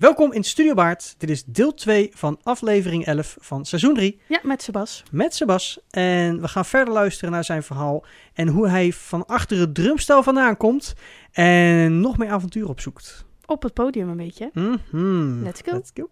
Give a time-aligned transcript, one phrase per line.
[0.00, 1.14] Welkom in Studio Baard.
[1.18, 5.02] Dit is deel 2 van aflevering 11 van seizoen 3 Ja, met Sebas.
[5.10, 5.78] met Sebas.
[5.90, 10.22] En we gaan verder luisteren naar zijn verhaal en hoe hij van achter het drumstel
[10.22, 10.94] vandaan komt
[11.32, 13.24] en nog meer avontuur opzoekt.
[13.46, 14.50] Op het podium een beetje.
[14.54, 15.42] Mhm.
[15.42, 15.72] Let's go.
[15.72, 16.08] Let's go.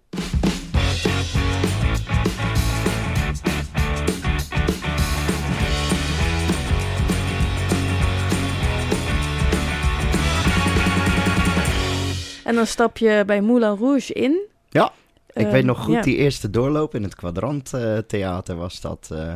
[12.48, 14.40] En dan stap je bij Moulin Rouge in.
[14.68, 14.92] Ja,
[15.32, 16.00] Ik Eh, weet nog goed, ja.
[16.00, 19.08] die eerste doorloop in het Kwadrant eh, Theater was dat.
[19.12, 19.32] eh,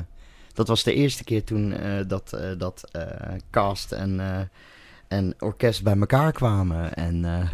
[0.54, 3.02] dat was de eerste keer toen eh, dat, eh, dat eh,
[3.50, 4.38] cast en, eh,
[5.08, 6.94] en orkest bij elkaar kwamen.
[6.94, 7.48] En eh,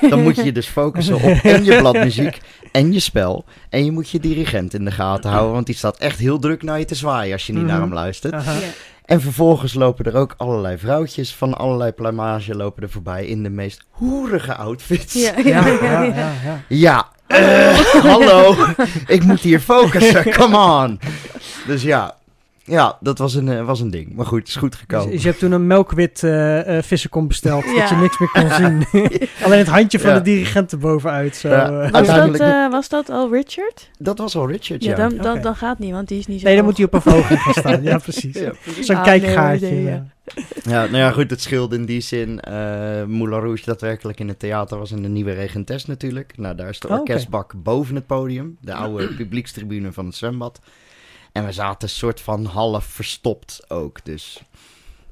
[0.10, 1.22] dan moet je je dus focussen op
[1.54, 2.40] en je bladmuziek
[2.72, 3.44] en je spel.
[3.68, 6.62] En je moet je dirigent in de gaten houden, want die staat echt heel druk
[6.62, 7.82] naar je te zwaaien als je niet naar Mhm.
[7.84, 8.44] hem luistert.
[8.44, 8.54] Ja.
[9.10, 13.50] En vervolgens lopen er ook allerlei vrouwtjes van allerlei plumage lopen er voorbij in de
[13.50, 15.14] meest hoerige outfits.
[15.14, 16.02] Ja, Ja, ja, ja, ja.
[16.02, 16.62] ja, ja.
[16.68, 18.54] Ja, eh, hallo.
[19.06, 21.00] Ik moet hier focussen, come on.
[21.66, 22.16] Dus ja,
[22.70, 24.14] ja dat was een, eh, was een ding.
[24.14, 25.10] Maar goed, het is goed gekomen.
[25.10, 28.50] dus je hebt toen een melkwit eh eh, vissenkom besteld, dat je niks meer kon
[28.50, 28.86] zien.
[29.44, 30.16] Alleen het handje van Ja.
[30.16, 31.36] de dirigent erbovenuit.
[31.36, 31.90] Zo, Ja.
[31.90, 33.90] Was, dat, eh, was dat al Richard?
[33.98, 35.08] Dat was al Richard, Ja, ja.
[35.08, 37.02] dan, dan, gaat niet, want die is niet zo Nee, dan moet hij op een
[37.02, 37.82] vogel gaan staan.
[37.90, 38.38] Ja, precies.
[38.38, 38.52] Ja.
[38.80, 39.66] Zo'n Ah, kijkgaatje.
[39.70, 40.00] nee, nee,
[40.64, 40.84] ja.
[40.84, 42.40] nou ja, goed, het scheelde in die zin.
[42.40, 46.32] eh Moulin Rouge daadwerkelijk in het theater was in de nieuwe regentes natuurlijk.
[46.36, 48.56] Nou, daar is de Oh, orkestbak boven het podium.
[48.60, 50.60] De oude publiekstribune van het zwembad.
[51.32, 54.42] En we zaten soort van half verstopt ook, dus...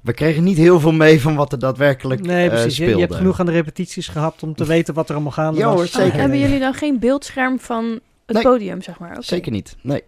[0.01, 2.77] We kregen niet heel veel mee van wat er daadwerkelijk Nee, eh, precies.
[2.77, 2.95] Je, speelde.
[2.95, 5.65] je hebt genoeg aan de repetities gehad om te weten wat er allemaal gaande Ja,
[5.67, 5.75] was.
[5.75, 6.21] hoor, Oh, zeker.
[6.21, 8.43] hebben jullie dan geen beeldscherm van het Nee.
[8.43, 9.17] podium, zeg maar?
[9.25, 10.03] Zeker niet, nee.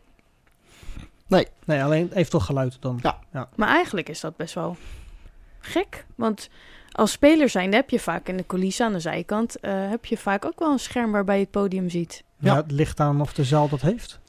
[1.64, 3.00] Nee, alleen eventueel geluid dan.
[3.56, 4.76] Maar eigenlijk is dat best wel
[5.60, 6.06] gek.
[6.14, 6.48] Want
[6.92, 9.60] als speler zijn heb je vaak in de coulissen aan de zijkant...
[9.60, 12.24] eh, heb je vaak ook wel een scherm waarbij je het podium ziet.
[12.38, 12.56] Ja, Ja.
[12.56, 14.19] het ligt aan of de zaal dat heeft.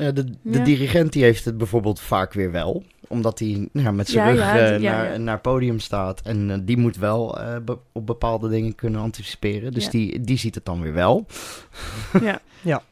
[0.00, 0.64] Ja, de de Ja.
[0.64, 2.82] dirigent die heeft het bijvoorbeeld vaak weer wel.
[3.08, 5.16] Omdat hij nou, met zijn Ja, rug ja, eh, die- ja, naar, ja.
[5.18, 6.20] naar het podium staat.
[6.20, 9.72] En eh, die moet wel eh, be- op bepaalde dingen kunnen anticiperen.
[9.72, 9.90] Dus Ja.
[9.90, 11.26] die, die ziet het dan weer wel.
[12.62, 12.82] ja.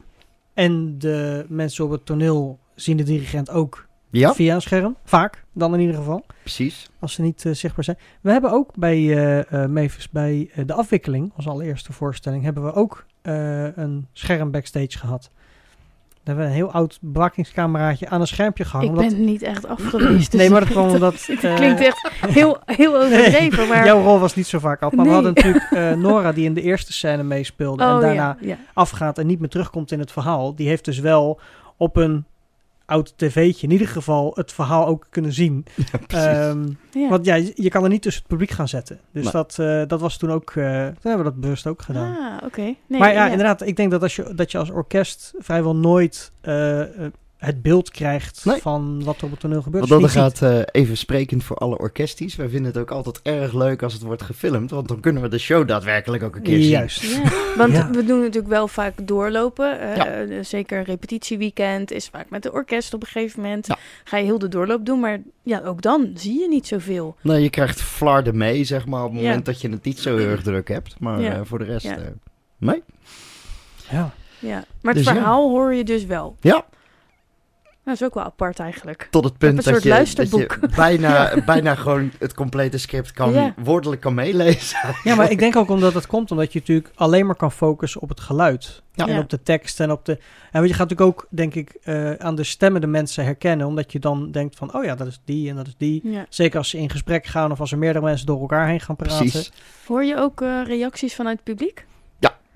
[0.53, 4.95] En de mensen op het toneel zien de dirigent ook Ja, via een scherm.
[5.03, 6.25] Vaak, dan in ieder geval.
[6.41, 6.89] precies.
[6.99, 7.97] Als ze niet eh, zichtbaar zijn.
[8.21, 12.63] We hebben ook bij eh eh Mavis, bij eh, de afwikkeling, onze allereerste voorstelling, hebben
[12.63, 15.31] we ook eh, een scherm backstage gehad.
[16.29, 18.91] Hebben we een heel oud bewakingscameraatje aan een schermpje gehangen.
[18.91, 20.31] Ik omdat- ben niet echt afgeweest.
[20.31, 21.25] dus nee, maar dat ik- kwam omdat...
[21.27, 23.85] Het eh, klinkt echt heel, heel overdreven, maar...
[23.85, 24.91] Jouw rol was niet zo vaak af.
[24.93, 27.83] Maar we hadden natuurlijk eh, Nora die in de eerste scène meespeelde.
[27.83, 28.57] en oh daarna ja, ja.
[28.73, 30.55] afgaat en niet meer terugkomt in het verhaal.
[30.55, 31.39] Die heeft dus wel
[31.77, 32.25] op een
[32.89, 35.65] oud tv'tje in ieder geval het verhaal ook kunnen zien.
[35.91, 36.27] Ja, precies.
[36.27, 37.09] Ehm, ja.
[37.09, 38.99] Want ja, je, kan er niet tussen het publiek gaan zetten.
[39.11, 42.17] Dus dat, eh, dat was toen ook, eh, toen hebben we dat bewust ook gedaan.
[42.17, 42.61] Ah, oké.
[42.61, 46.31] Nee, maar ja, inderdaad, ik denk dat, als je, dat je als orkest vrijwel nooit
[46.41, 46.81] eh,
[47.39, 48.61] het beeld krijgt Nee.
[48.61, 49.87] van wat er op het toneel gebeurt.
[49.89, 52.35] Want dan niet gaat eh, even sprekend voor alle orkesties.
[52.35, 54.71] Wij vinden het ook altijd erg leuk als het wordt gefilmd.
[54.71, 56.69] Want dan kunnen we de show daadwerkelijk ook een keer zien.
[56.69, 57.01] Juist.
[57.03, 57.21] Ja,
[57.57, 57.89] want Ja.
[57.89, 59.79] we doen natuurlijk wel vaak doorlopen.
[59.79, 60.05] eh, Ja.
[60.07, 63.67] eh, zeker een repetitieweekend is vaak met de orkest op een gegeven moment.
[63.67, 63.77] Ja.
[64.03, 67.15] Ga je heel de doorloop doen, maar ja, ook dan zie je niet zoveel.
[67.21, 69.27] Nee, je krijgt flarden mee, zeg maar, op het Ja.
[69.27, 70.99] moment dat je het niet zo heel erg druk hebt.
[70.99, 71.33] Maar Ja.
[71.33, 71.97] eh, voor de rest, Ja.
[71.97, 72.03] eh,
[72.57, 72.83] nee.
[73.89, 74.13] Ja.
[74.39, 74.63] Ja.
[74.81, 75.13] Maar het Dus ja.
[75.13, 76.35] verhaal hoor je dus wel.
[76.41, 76.65] Ja,
[77.89, 79.07] Dat is ook wel apart eigenlijk.
[79.11, 80.69] tot het punt een dat soort je, dat je luisterboek.
[80.75, 83.53] bijna, bijna gewoon het complete script kan, Ja.
[83.63, 84.79] woordelijk kan meelezen.
[85.03, 88.01] ja, maar ik denk ook omdat het komt omdat je natuurlijk alleen maar kan focussen
[88.01, 88.81] op het geluid.
[88.93, 89.07] Ja.
[89.07, 89.19] En Ja.
[89.19, 90.17] op de tekst en op de...
[90.51, 93.67] En je gaat natuurlijk ook, denk ik, eh, aan de stemmen de mensen herkennen.
[93.67, 96.01] Omdat je dan denkt van, oh ja, dat is die en dat is die.
[96.03, 96.25] Ja.
[96.29, 98.95] Zeker als ze in gesprek gaan of als er meerdere mensen door elkaar heen gaan
[98.95, 99.17] praten.
[99.17, 99.51] Precies.
[99.85, 101.85] Hoor je ook eh, reacties vanuit het publiek?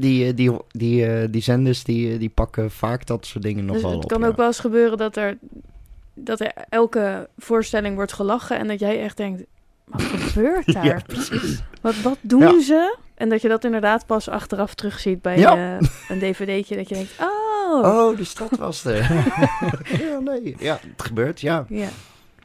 [0.03, 3.43] Ja, die, eh, die, die, eh, die zenders die, eh, die pakken vaak dat soort
[3.43, 4.09] dingen nog dus wel het op.
[4.09, 4.27] kan ja.
[4.27, 5.37] ook wel eens gebeuren dat er,
[6.13, 9.43] dat er elke voorstelling wordt gelachen en dat jij echt denkt,
[9.85, 10.01] wat
[10.31, 10.85] gebeurt daar?
[10.85, 11.63] Ja, precies.
[11.81, 12.61] Wat, wat doen Ja.
[12.61, 12.97] ze?
[13.15, 15.55] En dat je dat inderdaad pas achteraf terugziet bij Ja.
[15.79, 16.75] eh, een dvd'tje.
[16.75, 17.29] Dat je denkt, oh.
[17.83, 18.95] Oh, dus dat was er.
[20.03, 20.55] ja, nee.
[20.59, 21.65] Ja, het gebeurt, ja.
[21.69, 21.87] Ja, Ja,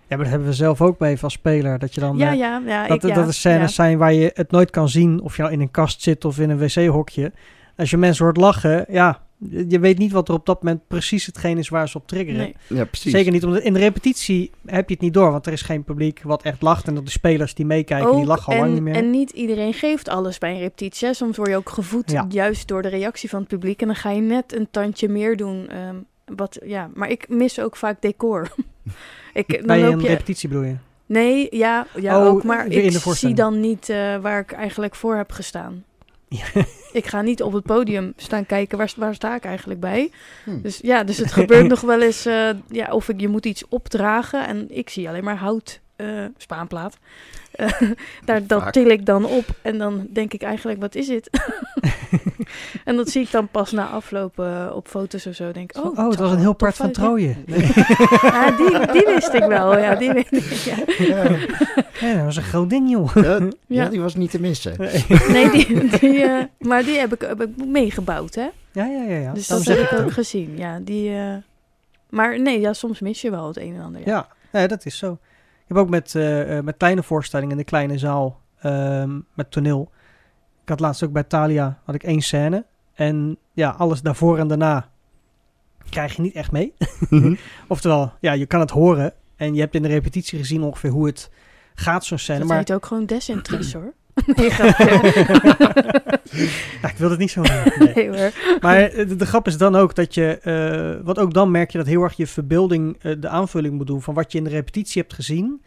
[0.09, 1.79] maar dat hebben we zelf ook bij als speler.
[1.79, 2.17] Dat je dan...
[2.17, 2.62] ja, eh, ja.
[2.67, 3.82] ja, dat, ik, ja, dat er scènes ja.
[3.85, 5.21] zijn waar je het nooit kan zien.
[5.21, 7.32] Of je nou in een kast zit of in een wc-hokje.
[7.79, 9.23] Als je mensen hoort lachen, ja,
[9.69, 12.39] je weet niet wat er op dat moment precies hetgeen is waar ze op triggeren.
[12.41, 12.57] Nee.
[12.67, 13.13] Ja, precies.
[13.13, 15.85] Zeker niet, omdat in de repetitie heb je het niet door, want er is geen
[15.85, 16.87] publiek wat echt lacht.
[16.89, 18.95] En dat de spelers die meekijken, die lachen al lang niet meer.
[18.95, 21.09] en niet iedereen geeft alles bij een repetitie.
[21.09, 21.15] hè.
[21.15, 22.27] Soms word je ook gevoed Ja.
[22.29, 23.81] juist door de reactie van het publiek.
[23.81, 25.69] En dan ga je net een tandje meer doen.
[25.69, 25.97] ehm,
[26.37, 26.91] wat, ja.
[26.95, 28.49] Maar ik mis ook vaak decor.
[29.35, 30.77] ik, dan Bij een je, repetitie bedoel je?
[31.07, 32.45] Nee, ja, ja Oh, ook.
[32.45, 35.85] Maar ik zie dan niet eh, waar ik eigenlijk voor heb gestaan.
[36.93, 40.11] Ik ga niet op het podium staan kijken, waar, waar sta ik eigenlijk bij?
[40.45, 40.61] Hm.
[40.61, 43.69] Dus ja, dus het gebeurt nog wel eens, eh, ja, of ik, je moet iets
[43.69, 46.97] opdragen en ik zie alleen maar hout, eh, spaanplaat.
[47.59, 47.81] Eh,
[48.25, 48.73] daar, dat Vaak.
[48.73, 51.31] til ik dan op en dan denk ik eigenlijk, wat is dit?
[52.85, 55.53] en dat zie ik dan pas na afloop eh, op foto's of zo.
[55.53, 57.03] Denk, ik, oh, Oh, het was een heel part van uit, ja.
[57.03, 57.43] Trooien.
[57.47, 57.71] Nee.
[58.23, 60.77] Ja, die, die wist ik wel, ja, die weet ik, ja.
[60.99, 61.37] Ja.
[62.01, 63.17] Ja, dat was een groot ding, joh.
[63.67, 64.77] Ja, die was niet te missen.
[65.29, 66.27] Nee, die, die,
[66.59, 68.49] maar die heb ik, heb ik meegebouwd, hè?
[68.73, 69.17] Ja, ja, ja.
[69.17, 69.33] ja.
[69.33, 70.79] Dus dat heb ik ook gezien, ja.
[70.83, 71.35] Die, eh,
[72.09, 74.01] maar nee, ja, soms mis je wel het een en ander.
[74.01, 74.06] Ja.
[74.06, 75.19] Ja, nee, dat is zo.
[75.69, 79.50] Ik heb ook met, eh, eh, met kleine voorstellingen in de kleine zaal ehm, met
[79.50, 79.91] toneel.
[80.62, 82.65] Ik had laatst ook bij Thalia had ik één scène.
[82.94, 84.88] En ja, alles daarvoor en daarna
[85.91, 86.75] krijg je niet echt mee.
[87.11, 87.35] Mhm.
[87.69, 89.12] Oftewel, ja, je kan het horen.
[89.37, 91.31] En je hebt in de repetitie gezien ongeveer hoe het
[91.75, 92.38] gaat, zo'n scène.
[92.38, 93.93] Dat maar heet ook gewoon desinteresse, hoor.
[94.37, 95.00] Nee, grapje.
[96.82, 97.43] ja, ik wil het niet zo.
[97.43, 97.94] Nee.
[97.94, 98.32] Nee, hoor.
[98.61, 101.70] Maar eh, de, de grap is dan ook dat je, eh, wat ook dan merk
[101.70, 104.44] je dat heel erg je verbeelding eh, de aanvulling moet doen van wat je in
[104.44, 105.62] de repetitie hebt gezien.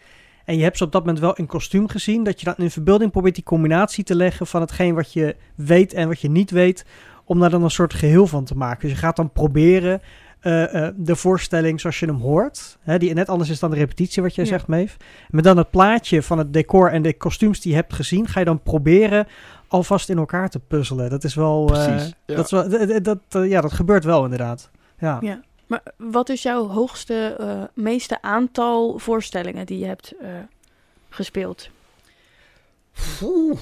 [0.45, 2.71] En je hebt ze op dat moment wel in kostuum gezien, dat je dan in
[2.71, 6.51] verbeelding probeert die combinatie te leggen van hetgeen wat je weet en wat je niet
[6.51, 6.85] weet,
[7.25, 8.81] om daar dan een soort geheel van te maken.
[8.81, 10.01] Dus je gaat dan proberen
[10.41, 13.75] eh, eh, de voorstelling zoals je hem hoort, hè, die net anders is dan de
[13.75, 14.49] repetitie wat jij Ja.
[14.49, 14.97] zegt, Meef.
[15.29, 18.39] Met dan het plaatje van het decor en de kostuums die je hebt gezien, ga
[18.39, 19.27] je dan proberen
[19.67, 21.09] alvast in elkaar te puzzelen.
[21.09, 21.75] Dat is wel...
[21.75, 22.35] eh, ja.
[22.35, 24.69] dat, is wel dat, ja, dat gebeurt wel inderdaad.
[24.99, 25.17] Ja.
[25.21, 25.41] Ja.
[25.67, 30.29] Maar wat is jouw hoogste, eh, meeste aantal voorstellingen die je hebt eh,
[31.09, 31.69] gespeeld?
[33.21, 33.59] Oeh.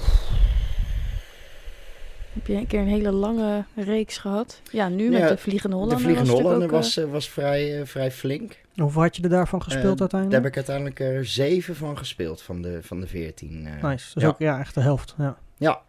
[2.32, 4.60] Heb je een keer een hele lange reeks gehad?
[4.70, 5.98] Ja, nu met Ja, de Vliegende De Hollander.
[6.04, 8.58] Vliegende was Hollander natuurlijk ook, was, eh, was vrij, eh, vrij flink.
[8.76, 10.42] Hoeveel had je er daarvan gespeeld Eh, Daar uiteindelijk?
[10.42, 13.66] heb ik uiteindelijk er zeven van gespeeld, van de, van de veertien.
[13.66, 13.82] eh.
[13.90, 14.10] Nice.
[14.14, 14.28] Dus ja.
[14.28, 15.14] ook ja, echt de helft.
[15.18, 15.36] Ja.
[15.56, 15.80] Ja.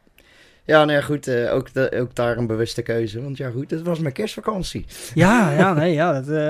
[0.65, 1.27] Ja, nou ja, goed.
[1.27, 3.21] eh, ook, de, ook daar een bewuste keuze.
[3.21, 4.85] Want ja, goed, het was mijn kerstvakantie.
[5.13, 6.13] Ja, ja, nee, ja.
[6.21, 6.49] Dat, eh,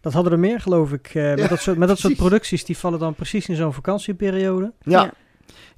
[0.00, 1.06] dat hadden er meer, geloof ik.
[1.14, 3.72] eh, met, Ja, dat soort, met dat soort producties, die vallen dan precies in zo'n
[3.72, 4.72] vakantieperiode.
[4.82, 5.12] Ja, Ja.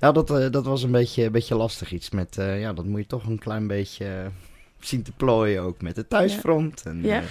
[0.01, 0.13] Ja.
[0.13, 2.11] dat, eh, dat was een beetje, een beetje lastig iets.
[2.11, 4.27] Met, eh, ja, dat moet je toch een klein beetje eh,
[4.81, 6.83] zien te plooien ook met het thuisfront.
[6.83, 7.23] En, Ja.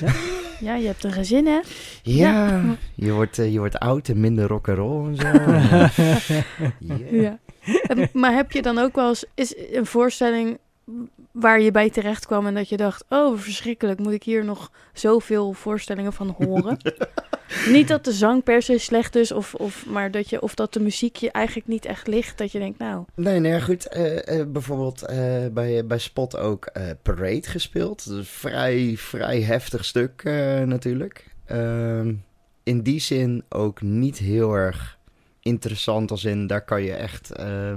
[0.00, 0.14] eh,
[0.60, 1.60] Ja, je hebt een gezin, hè?
[2.02, 2.62] ja,
[2.94, 5.26] Je, wordt, je wordt oud en minder rock'n'roll en zo.
[5.26, 5.90] En,
[6.88, 6.96] ja.
[7.10, 7.38] Ja.
[7.82, 10.58] En- maar heb je dan ook wel eens is een voorstelling
[11.32, 14.70] waar je bij terecht kwam en dat je dacht: oh, verschrikkelijk, moet ik hier nog
[14.92, 16.76] zoveel voorstellingen van horen?
[17.66, 20.72] niet dat de zang per se slecht is, of, of, maar dat, je, of dat
[20.72, 22.38] de muziek je eigenlijk niet echt ligt.
[22.38, 23.88] Dat je denkt: nou, Nee, nee, goed.
[23.88, 28.08] eh, eh, bijvoorbeeld eh, bij, bij Spot ook Parade gespeeld.
[28.08, 30.22] Dat is vrij, vrij heftig stuk
[30.64, 31.30] natuurlijk.
[31.46, 32.14] Ehm,
[32.62, 34.98] in die zin ook niet heel erg
[35.40, 36.46] interessant als in...
[36.46, 37.74] daar kan je echt eh,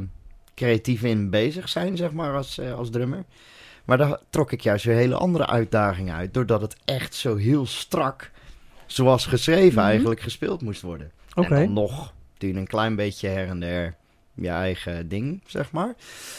[0.55, 3.23] creatief in bezig zijn, zeg maar, als, eh, als drummer.
[3.85, 6.33] Maar daar trok ik juist weer hele andere uitdagingen uit...
[6.33, 8.31] doordat het echt zo heel strak,
[8.85, 9.89] zoals geschreven Mhm.
[9.89, 11.11] eigenlijk, gespeeld moest worden.
[11.33, 11.55] Oké.
[11.55, 13.95] En dan nog je een klein beetje her en der
[14.35, 15.93] je eigen ding, zeg maar.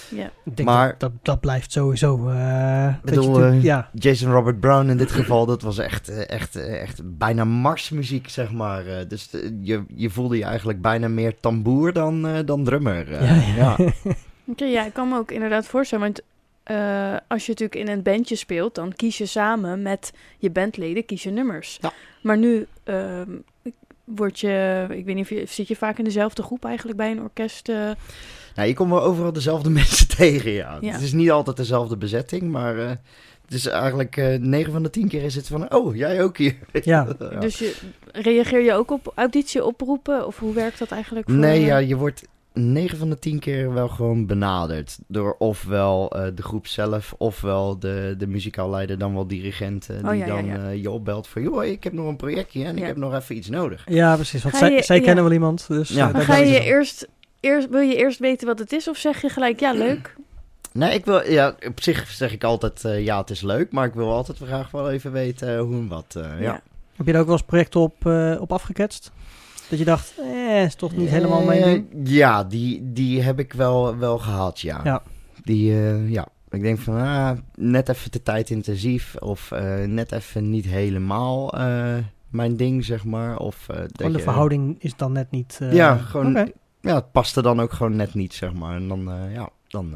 [0.08, 0.30] ja.
[0.44, 2.28] Ik denk Maar- dat, dat, dat blijft sowieso.
[2.28, 3.90] eh je bedoel, eh, ja.
[3.94, 8.52] Jason Robert Brown in dit geval, dat was echt, eh, echt, echt bijna marsmuziek, zeg
[8.52, 8.86] maar.
[8.86, 9.30] Eh, Dus
[9.62, 13.12] je, je voelde je eigenlijk bijna meer tamboer dan, dan drummer.
[13.12, 13.56] eh.
[13.56, 13.92] ja, ja.
[14.50, 16.04] Oké, ja, ik kan me ook inderdaad voorstellen.
[16.04, 16.20] Want
[16.62, 21.04] eh, als je natuurlijk in een bandje speelt, dan kies je samen met je bandleden
[21.04, 21.78] kies je nummers.
[21.80, 21.92] Ja.
[22.22, 23.30] Maar nu ehm,
[24.06, 27.10] word je, ik weet niet of je, zit je vaak in dezelfde groep eigenlijk bij
[27.10, 27.68] een orkest?
[27.68, 27.90] eh?
[28.54, 30.78] Nou, je komt wel overal dezelfde mensen tegen, ja.
[30.80, 30.92] Ja.
[30.92, 32.88] Het is niet altijd dezelfde bezetting, maar eh,
[33.44, 36.36] het is eigenlijk eh 9 van de 10 keer is het van, oh, jij ook
[36.38, 36.56] hier.
[36.82, 37.06] Ja.
[37.18, 37.40] Ja.
[37.40, 37.74] Dus je,
[38.12, 40.26] reageer je ook op auditieoproepen?
[40.26, 41.26] Of hoe werkt dat eigenlijk?
[41.30, 42.24] Voor, Nee, ja, je wordt
[42.58, 44.98] 9 van de 10 keer wel gewoon benaderd.
[45.06, 50.04] Door ofwel eh, de groep zelf, ofwel de, de muzikaalleider, dan wel dirigenten.
[50.04, 50.56] Oh, die ja, dan ja.
[50.68, 53.36] eh, je opbelt van, joh, ik heb nog een projectje en ik heb nog even
[53.36, 53.84] iets nodig.
[53.88, 54.42] ja, precies.
[54.42, 55.02] Want zij, je- zij ja.
[55.02, 55.64] kennen wel iemand.
[55.68, 55.96] Dus, Ja.
[55.96, 56.62] eh, Maar daar ga je het.
[56.62, 57.08] eerst,
[57.40, 58.88] eerst, wil je eerst weten wat het is?
[58.88, 60.14] Of zeg je gelijk, ja, leuk?
[60.72, 63.86] Nee, ik wil, ja, op zich zeg ik altijd, eh, ja, het is leuk, maar
[63.86, 66.14] ik wil altijd graag wel even weten eh, hoe en wat.
[66.16, 66.60] eh, ja.
[66.96, 69.10] Heb je daar ook wel eens projecten op, eh, op afgeketst?
[69.68, 71.86] Dat je dacht, eh, is toch niet helemaal mijn Eh, ding?
[72.08, 74.80] Ja, die, die heb ik wel, wel gehad, ja.
[74.84, 75.02] Ja.
[75.42, 76.26] Die, eh, ja.
[76.50, 81.54] Ik denk van, ah, net even te tijd-intensief of eh, net even niet helemaal
[82.28, 83.38] mijn ding, zeg maar.
[83.38, 85.58] Of, Gewoon de je- verhouding is dan net niet...
[85.70, 88.76] Ja, gewoon, ja, het paste dan ook gewoon net niet, zeg maar.
[88.76, 89.94] En dan, ja, dan...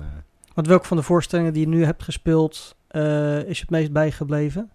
[0.54, 2.74] Want welke van de voorstellingen die je nu hebt gespeeld
[3.46, 4.70] is het meest bijgebleven?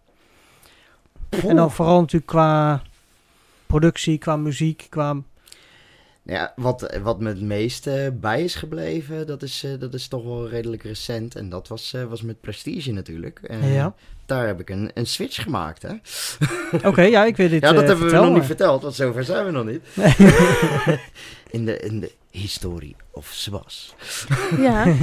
[1.30, 2.82] En dan vooral natuurlijk qua
[3.68, 5.22] productie, qua muziek, qua...
[6.24, 10.24] Ja, wat, wat me het meeste bij is gebleven, dat is, eh, dat is toch
[10.24, 11.36] wel redelijk recent.
[11.36, 13.40] En dat was, eh, was met Prestige natuurlijk.
[13.40, 13.94] En Ja.
[14.26, 15.94] Daar heb ik een, een switch gemaakt, hè.
[16.88, 19.24] Oké, ja, ik weet dit ja, dat eh, hebben we nog niet verteld, want zover
[19.24, 19.82] zijn we nog niet.
[21.58, 23.96] in, de, in de history of Sebas.
[24.58, 24.86] Ja,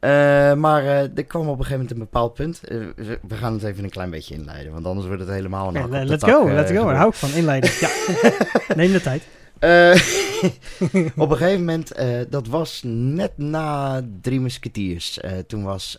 [0.00, 2.64] Eh, maar eh, er kwam op een gegeven moment een bepaald punt.
[2.64, 5.90] Eh, we- gaan het even een klein beetje inleiden, want anders wordt het helemaal een
[5.90, 6.84] Ja, let's tak, go, let's go.
[6.84, 7.70] Daar hou ik van, inleiden.
[7.80, 7.88] Ja,
[8.74, 9.22] neem de tijd.
[11.16, 11.92] Op een gegeven moment,
[12.28, 15.18] dat was net na Drie Musketeers.
[15.46, 15.96] Toen was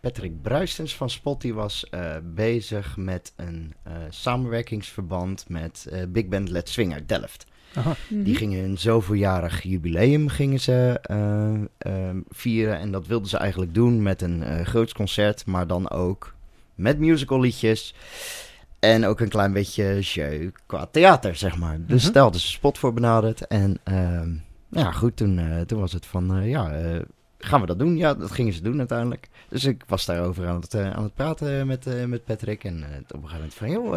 [0.00, 1.90] Patrick Bruistens van Spot, die was
[2.22, 3.74] bezig met een
[4.08, 7.46] samenwerkingsverband met Big Band Let's Swing uit Delft.
[7.74, 7.96] Aha.
[8.08, 8.22] Mhm.
[8.22, 12.78] Die gingen hun zoveeljarig jubileum gingen ze, eh, eh, vieren.
[12.78, 16.34] En dat wilden ze eigenlijk doen met een eh groots concert, maar dan ook
[16.74, 17.94] met musical liedjes.
[18.78, 21.78] En ook een klein beetje jeu qua theater, zeg maar.
[21.86, 23.46] Dus daar hadden ze spot voor benaderd.
[23.46, 24.28] En ehm,
[24.68, 26.72] nou ja, goed, toen, toen was het van, ja,
[27.38, 27.96] gaan we dat doen?
[27.96, 29.28] Ja, dat gingen ze doen uiteindelijk.
[29.48, 32.64] Dus ik was daarover aan het, aan het praten met, met Patrick.
[32.64, 33.90] En op een gegeven moment van, joh,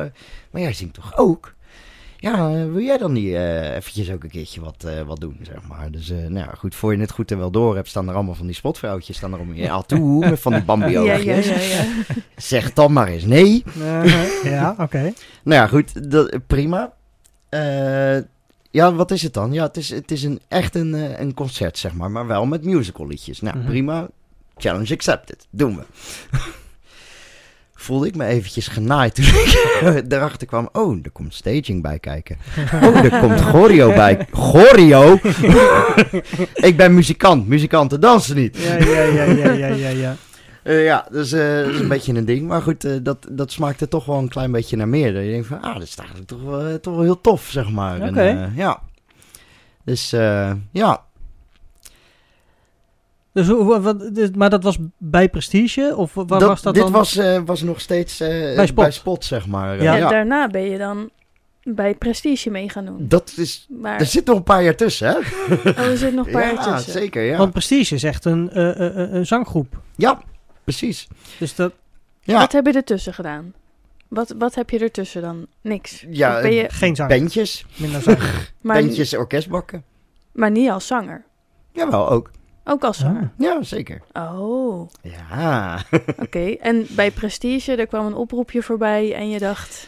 [0.51, 1.53] maar jij zingt toch ook?
[2.23, 5.37] Ja, eh, wil jij dan niet eh, eventjes ook een keertje wat, eh, wat doen,
[5.41, 5.91] zeg maar.
[5.91, 8.33] Dus nou ja, goed, voor je het goed en wel door hebt, staan er allemaal
[8.35, 11.15] van die spotvrouwtjes, staan er om je al toe, met van die bambi ja, ja,
[11.15, 11.85] ja, ja.
[12.35, 13.63] Zeg dan maar eens nee.
[13.79, 15.13] Eh, ja, oké.
[15.43, 16.93] Nou ja, goed, dat, prima.
[18.71, 19.53] Ja, wat is het dan?
[19.53, 22.63] Ja, het is, het is een, echt een, een concert, zeg maar, maar wel met
[22.63, 23.41] musical liedjes.
[23.41, 23.67] Nou, Mhm.
[23.67, 24.07] prima.
[24.57, 25.47] Challenge accepted.
[25.49, 25.83] Doen we.
[27.83, 30.69] Voelde ik me eventjes genaaid toen ik erachter kwam.
[30.71, 32.37] Oh, er komt staging bij kijken.
[32.73, 34.27] Oh, er komt choreo bij.
[34.31, 35.19] Choreo?
[36.69, 37.47] ik ben muzikant.
[37.47, 38.57] Muzikanten dansen niet.
[38.57, 40.15] Ja, ja, ja, ja, ja, ja, ja.
[40.63, 42.47] Eh, ja, dus, eh, dat is een beetje een ding.
[42.47, 45.13] Maar goed, eh, dat, dat smaakte toch wel een klein beetje naar meer.
[45.13, 47.69] Dat je denkt van, ah, dat is eigenlijk toch wel, toch wel heel tof, zeg
[47.69, 48.09] maar.
[48.09, 48.51] Oké.
[48.55, 48.81] ja.
[49.83, 50.09] Dus,
[50.71, 51.03] ja.
[53.33, 55.93] Dus, hoe- wat, wat- maar dat was bij Prestige?
[55.95, 56.91] Of waar Dat- was dat dit dan?
[56.91, 58.83] was, eh, was nog steeds eh, Bij Spot.
[58.83, 59.81] bij Spot, zeg maar.
[59.83, 59.95] Ja.
[59.95, 61.09] Ja, daarna ben je dan
[61.63, 62.95] bij Prestige mee gaan doen.
[63.07, 65.13] Dat is, Maar er zit nog een paar jaar tussen, hè?
[65.69, 66.91] oh, er zit nog een paar ja, jaar tussen.
[66.91, 67.37] zeker, ja.
[67.37, 69.79] Want Prestige is echt een, eh, eh, eh, een zanggroep.
[69.95, 70.21] Ja,
[70.63, 71.07] precies.
[71.39, 71.73] Dus dat...
[72.21, 73.53] Ja, Wat heb je ertussen gedaan?
[74.07, 75.45] Wat, wat heb je ertussen dan?
[75.61, 76.05] Niks.
[76.09, 77.09] Ja, ben je, Geen zang.
[77.09, 78.17] bandjes, Minder zang.
[78.61, 79.83] bandjes, orkestbakken.
[80.31, 81.23] maar niet als zanger.
[81.71, 82.31] Jawel, ook.
[82.63, 83.31] Ook als zanger.
[83.37, 84.01] Ja, zeker.
[84.13, 85.79] Oh, Ja.
[86.25, 86.39] oké.
[86.61, 89.87] En bij Prestige, er kwam een oproepje voorbij en je dacht,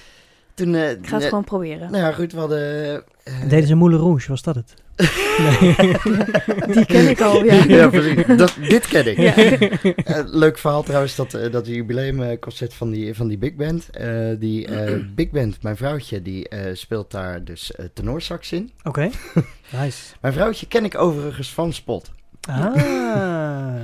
[0.53, 1.91] Toen, eh, ik ga het eh, gewoon proberen.
[1.91, 3.03] Nou ja, goed, we hadden...
[3.23, 4.73] eh, Deden ze Moulin Rouge, was dat het?
[6.75, 7.63] Die ken ik al, ja.
[7.67, 8.35] ja.
[8.35, 9.17] Dat, dit ken ik.
[9.17, 10.23] Ja.
[10.25, 13.89] Leuk verhaal trouwens, dat, dat jubileumconcert van die, van die big band.
[13.89, 18.71] Eh, die eh, big band, mijn vrouwtje, die eh, speelt daar dus tenorsax in.
[18.83, 19.09] Oké.
[19.81, 20.13] Nice.
[20.21, 22.11] Mijn vrouwtje ken ik overigens van Spot.
[22.49, 22.75] Ah.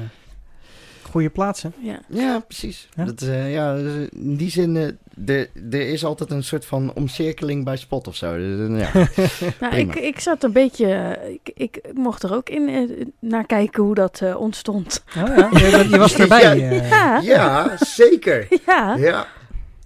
[1.11, 1.73] Goeie plaatsen.
[1.79, 1.99] ja.
[2.07, 2.89] Ja, precies.
[2.95, 3.03] Ja?
[3.05, 6.91] Dat, eh, ja, dus in die zin, eh, de- er is altijd een soort van
[6.93, 8.37] omcirkeling bij Spot of zo.
[8.37, 9.07] Dus, eh, ja.
[9.59, 13.83] Nou, ik, ik zat een beetje, ik, ik mocht er ook in eh, naar kijken
[13.83, 15.03] hoe dat eh, ontstond.
[15.17, 16.57] Oh ja, je, je was erbij.
[16.57, 16.69] Ja.
[16.71, 16.89] eh.
[16.89, 18.47] Ja, ja, zeker.
[18.65, 18.95] ja.
[18.95, 19.27] Ja.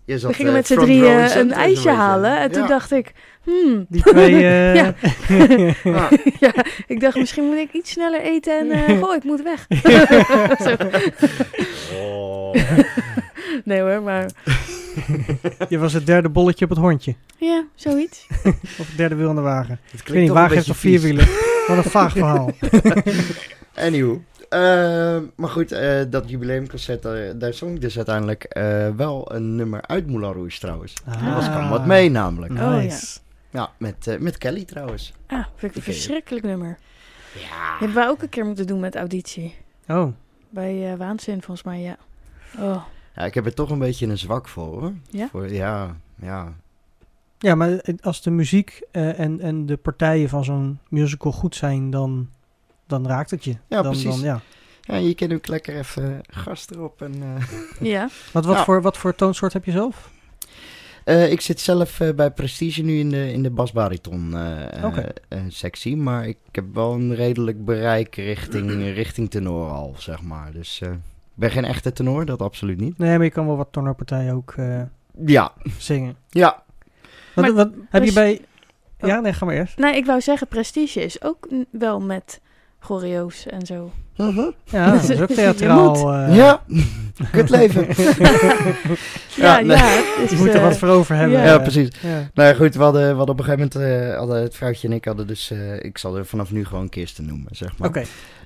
[0.06, 3.14] Je zat, We gingen eh, met z'n drieën een ijsje halen en toen dacht ik,
[3.46, 4.34] hmm, Die twee...
[4.48, 4.94] eh, Ja.
[5.84, 6.12] Ah.
[6.40, 6.54] ja,
[6.88, 9.66] ik dacht misschien moet ik iets sneller eten en eh goh, ik moet weg.
[10.66, 10.76] Zo.
[11.96, 12.56] Oh.
[13.64, 14.30] Nee hoor, maar
[15.70, 17.16] je was het derde bolletje op het hondje.
[17.38, 18.28] ja, zoiets.
[18.80, 19.80] Of het derde wiel in de wagen.
[19.92, 21.10] Het Ik weet niet, toch een wagen heeft beetje toch vier vies.
[21.10, 21.28] wielen?
[21.68, 22.52] Wat een vaag verhaal.
[23.76, 24.22] Anywho.
[24.50, 27.02] Eh, maar goed, eh, dat jubileumconcert,
[27.40, 30.94] daar zong ik dus uiteindelijk eh, wel een nummer uit Moulin Rouge trouwens.
[31.06, 31.26] Ah.
[31.26, 32.52] Dat was kan wat mee namelijk.
[32.52, 32.96] Oh, ja.
[33.56, 35.14] Ja, met, eh, met Kelly trouwens.
[35.28, 36.78] Ah, vind ik een verschrikkelijk nummer.
[37.34, 37.76] Ja.
[37.80, 39.56] Hebben wij ook een keer moeten doen met auditie.
[39.88, 40.08] Oh,
[40.50, 41.98] Bij eh, Waanzin volgens mij, ja.
[42.60, 42.84] Oh,
[43.16, 44.94] ja, ik heb er toch een beetje een zwak voor hoor.
[45.10, 45.28] Ja?
[45.32, 46.54] Voor, ja, ja.
[47.40, 51.90] Ja, maar als de muziek eh, en, en de partijen van zo'n musical goed zijn,
[51.90, 52.30] dan,
[52.88, 53.52] dan raakt het je.
[53.68, 54.16] Ja, dan, precies.
[54.16, 54.42] Dan, ja.
[54.82, 57.02] ja, je kan ook lekker even gas erop.
[57.02, 57.44] En, eh,
[57.94, 58.10] ja.
[58.32, 58.64] Wat, wat, Ja.
[58.64, 60.14] voor, wat voor toonsoort heb je zelf?
[61.06, 64.98] Eh, ik zit zelf eh, bij Prestige nu in de, in de basbariton eh, eh,
[65.28, 65.98] eh, sectie.
[65.98, 68.72] Maar ik heb wel een redelijk bereik richting,
[69.02, 70.52] richting tenor al, zeg maar.
[70.52, 70.98] Dus eh, ik
[71.34, 72.98] ben geen echte tenor, dat absoluut niet.
[72.98, 74.82] Nee, maar je kan wel wat tonerpartijen ook eh,
[75.26, 76.16] Ja, zingen.
[76.30, 76.64] ja.
[77.36, 78.42] Wat, Maar wat heb je bij...
[79.00, 79.10] Oh.
[79.10, 79.78] Ja, nee, ga maar eerst.
[79.78, 82.42] Nee, ik wou zeggen, Prestige is ook wel met
[82.86, 83.92] choreo's en zo.
[84.18, 84.50] Mhm.
[84.64, 86.14] Ja, dat is ook theatraal.
[86.14, 86.62] eh, Ja,
[87.32, 87.88] kut leven.
[87.88, 88.14] Ja,
[89.36, 89.62] Ja, ja.
[89.62, 89.78] nee.
[90.22, 91.38] het Je moet er eh, wat voor over hebben.
[91.40, 91.46] ja.
[91.46, 91.90] Ja, precies.
[92.02, 92.30] Ja.
[92.34, 94.88] Nou ja, goed, we hadden, we hadden op een gegeven moment, eh, hadden het vrouwtje
[94.88, 97.88] en ik hadden dus, eh, ik zal er vanaf nu gewoon Kirsten noemen, zeg maar.
[97.88, 98.04] Oké,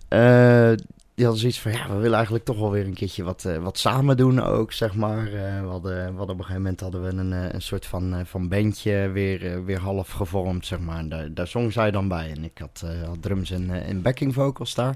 [0.08, 0.72] Eh,
[1.20, 3.58] die hadden zoiets van, ja, we willen eigenlijk toch wel weer een keertje wat, eh,
[3.58, 5.26] wat samen doen ook, zeg maar.
[5.26, 8.48] Eh, we, hadden, op een gegeven moment hadden we een, eh, een soort van, van
[8.48, 11.10] bandje weer, weer half gevormd, zeg maar.
[11.10, 14.76] Daar, daar zong zij dan bij en ik had, had drums en, en backing vocals
[14.76, 14.96] daar.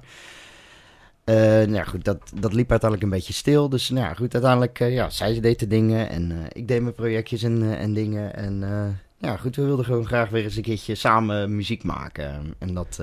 [1.25, 3.70] Nou ja, goed, dat, dat liep uiteindelijk een beetje stil.
[3.70, 7.44] Dus nou ja, goed, uiteindelijk, ja, zij deed de dingen en ik deed mijn projectjes
[7.44, 8.36] en, en dingen.
[8.36, 12.53] En eh, ja, goed, we wilden gewoon graag weer eens een keertje samen muziek maken.
[12.58, 13.00] En dat,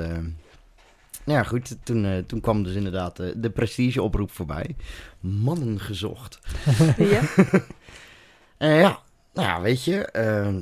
[1.31, 4.77] nou ja, goed, toen, eh, toen kwam dus inderdaad eh, de prestige-oproep voorbij.
[5.21, 6.39] Mannen gezocht.
[6.97, 7.23] ja.
[8.59, 8.99] En ja,
[9.33, 10.55] nou ja, weet je, eh,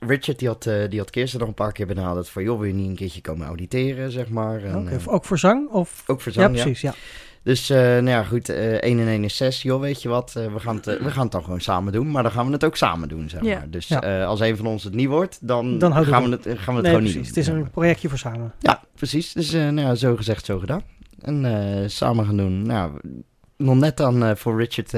[0.00, 2.74] Richard die had, die had Kirsten nog een paar keer benaderd van, joh, wil je
[2.74, 4.62] niet een keertje komen auditeren, zeg maar.
[4.62, 5.68] En, Ook voor zang?
[5.70, 6.02] Of...
[6.06, 6.62] ook voor zang, ja.
[6.62, 6.80] precies.
[6.80, 6.94] Ja.
[7.48, 9.62] Dus, eh, nou ja, goed, eh 1 en 1 is 6.
[9.62, 11.92] Joh, weet je wat, eh, we, gaan het, eh, we gaan het dan gewoon samen
[11.92, 12.10] doen.
[12.10, 13.58] Maar dan gaan we het ook samen doen, zeg Ja.
[13.58, 13.70] maar.
[13.70, 14.02] Dus Ja.
[14.02, 16.64] eh, als een van ons het niet wordt, dan, gaan, we het, gaan we het
[16.64, 17.14] Nee, gewoon precies.
[17.14, 17.42] niet Het doen.
[17.42, 18.52] is zeg een projectje voor samen.
[18.58, 19.32] Ja, precies.
[19.32, 20.82] Dus, eh, nou ja, zo gezegd, zo gedaan.
[21.20, 22.62] En eh, samen gaan doen.
[22.62, 22.90] Nou,
[23.56, 24.92] nog net dan eh, voor Richard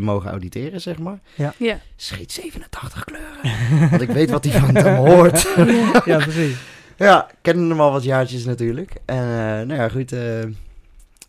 [0.00, 1.18] mogen auditeren, zeg maar.
[1.58, 1.78] Ja.
[1.96, 3.90] Scheet 87 kleuren.
[3.90, 5.42] Want ik weet wat hij van hem hoort.
[5.56, 6.02] Ja.
[6.04, 6.56] Ja, precies.
[6.96, 8.92] Ja, kennen hem al wat jaartjes natuurlijk.
[9.04, 10.14] En eh, nou ja, goed.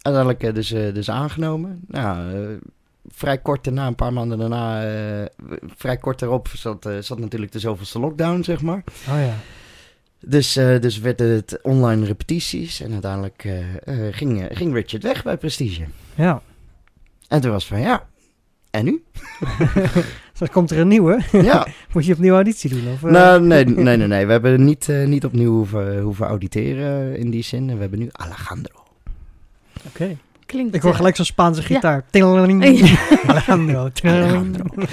[0.07, 1.83] Uiteindelijk eh, dus, eh, dus aangenomen.
[1.87, 2.57] Nou, eh,
[3.07, 4.81] vrij kort daarna, een paar maanden daarna,
[5.75, 8.83] vrij kort daarop zat, zat natuurlijk de zoveelste lockdown, zeg maar.
[9.09, 9.33] Oh ja.
[10.19, 12.81] Dus, eh, dus werden het online repetities.
[12.81, 13.47] En uiteindelijk
[14.11, 15.85] ging, ging Richard weg bij Prestige.
[16.15, 16.41] Ja.
[17.27, 18.07] En toen was van, ja,
[18.71, 19.03] en nu?
[20.39, 21.21] Dan komt er een nieuwe.
[21.31, 22.93] ja, Moet je opnieuw auditie doen?
[22.93, 24.25] Of, nou, nee, nee, nee, nee.
[24.25, 27.73] We hebben niet, niet opnieuw hoeven, hoeven auditeren in die zin.
[27.73, 28.86] We hebben nu Alejandro.
[29.87, 30.17] Oké.
[30.45, 30.75] Klinkt...
[30.75, 31.67] Ik hoor eh, gelijk zo'n Spaanse Ja.
[31.67, 32.03] gitaar.
[32.11, 32.97] Ja.
[33.27, 34.65] Alejandro.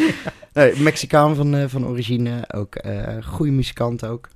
[0.53, 4.29] Nee, Mexicaan van, eh, van origine, ook eh goede muzikant ook.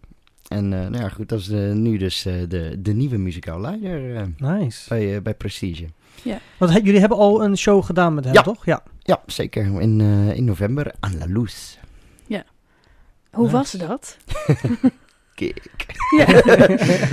[0.48, 3.60] En eh, nou ja, goed, dat is de, nu dus eh, de, de nieuwe muzikaal
[3.60, 4.88] leider eh, Nice.
[4.88, 5.86] bij, bij Prestige.
[6.58, 8.42] Want he- jullie hebben al een show gedaan met hem, Ja.
[8.42, 8.64] toch?
[8.64, 8.82] Ja.
[9.02, 9.80] Ja, zeker.
[9.80, 11.76] In, eh, in november aan La Luz.
[13.30, 13.56] Hoe Nice.
[13.56, 14.16] was dat?
[15.34, 15.70] Kijk.
[16.16, 16.26] Ja.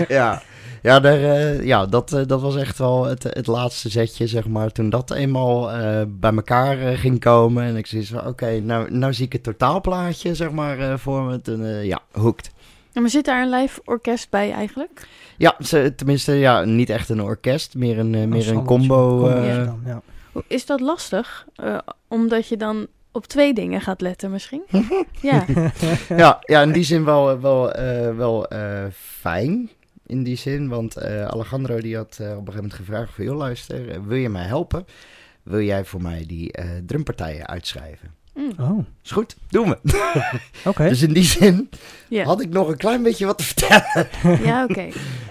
[0.08, 0.42] ja,
[0.86, 4.48] ja, daar, eh, ja dat, eh, dat was echt wel het, het laatste zetje, zeg
[4.48, 4.72] maar.
[4.72, 7.64] Toen dat eenmaal eh, bij elkaar ging komen.
[7.64, 11.22] En ik zei van, oké, nou, nou zie ik het totaalplaatje, zeg maar, eh, voor
[11.24, 11.42] me.
[11.42, 12.52] Toen, eh, ja, hooked.
[12.92, 15.08] Ja, maar zit daar een live orkest bij eigenlijk?
[15.38, 19.28] Ja, ze, tenminste, ja, niet echt een orkest, meer een, eh, meer een combo.
[19.28, 20.02] Eh, dan, ja.
[20.48, 21.46] Is dat lastig?
[21.56, 24.64] Eh, omdat je dan op twee dingen gaat letten misschien?
[25.22, 25.46] ja.
[26.10, 29.70] ja, ja, in die zin wel, wel, eh, wel eh, fijn.
[30.08, 33.26] In die zin, want eh, Alejandro die had eh, op een gegeven moment gevraagd van...
[33.26, 34.86] joh, luister, eh, wil je mij helpen?
[35.44, 38.14] Wil jij voor mij die eh, drumpartijen uitschrijven?
[38.34, 39.78] Mm, Oh, Is goed, doen we.
[40.70, 40.90] oké.
[40.90, 41.70] Dus in die zin
[42.24, 44.08] had ik nog een klein beetje wat te vertellen.
[44.44, 44.82] ja, oké.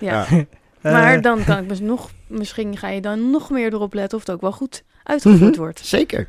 [0.01, 0.27] Ja.
[0.31, 0.45] Ja.
[0.83, 4.27] Maar dan kan ik dus nog, misschien ga je dan nog meer erop letten of
[4.27, 5.59] het ook wel goed uitgevoerd Mhm.
[5.61, 5.87] wordt.
[5.87, 6.29] Zeker.